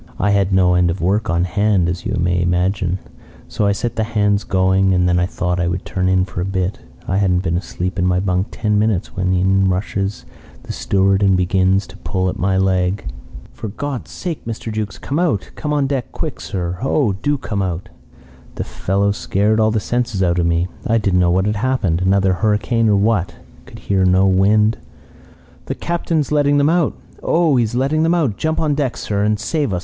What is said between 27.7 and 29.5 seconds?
letting them out! Jump on deck, sir, and